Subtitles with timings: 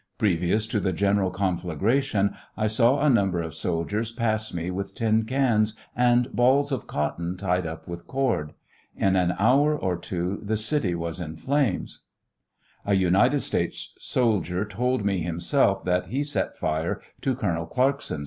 [0.17, 5.25] Previous to the general conflagration, I saw a number of soldiers pass me with tin
[5.25, 8.53] cans and balls of cotton tied up with cord.
[8.97, 12.01] In an hour or two the city was in flames.
[12.83, 17.67] A United States soldier told me himself that he set fire to Col.
[17.67, 18.19] Clarkson.'